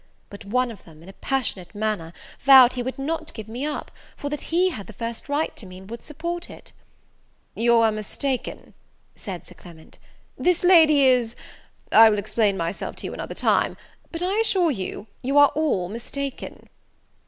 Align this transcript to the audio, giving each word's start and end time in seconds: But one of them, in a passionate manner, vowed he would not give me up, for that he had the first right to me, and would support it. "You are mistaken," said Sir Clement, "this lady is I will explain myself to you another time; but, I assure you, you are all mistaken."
But 0.31 0.45
one 0.45 0.71
of 0.71 0.83
them, 0.83 1.03
in 1.03 1.09
a 1.09 1.13
passionate 1.13 1.75
manner, 1.75 2.11
vowed 2.41 2.73
he 2.73 2.81
would 2.81 2.97
not 2.97 3.35
give 3.35 3.47
me 3.47 3.67
up, 3.67 3.91
for 4.17 4.29
that 4.29 4.49
he 4.51 4.69
had 4.71 4.87
the 4.87 4.93
first 4.93 5.29
right 5.29 5.55
to 5.55 5.67
me, 5.67 5.77
and 5.77 5.87
would 5.91 6.01
support 6.01 6.49
it. 6.49 6.71
"You 7.53 7.75
are 7.75 7.91
mistaken," 7.91 8.73
said 9.15 9.45
Sir 9.45 9.53
Clement, 9.53 9.99
"this 10.39 10.63
lady 10.63 11.05
is 11.05 11.35
I 11.91 12.09
will 12.09 12.17
explain 12.17 12.57
myself 12.57 12.95
to 12.95 13.05
you 13.05 13.13
another 13.13 13.35
time; 13.35 13.77
but, 14.11 14.23
I 14.23 14.39
assure 14.39 14.71
you, 14.71 15.05
you 15.21 15.37
are 15.37 15.49
all 15.53 15.87
mistaken." 15.87 16.67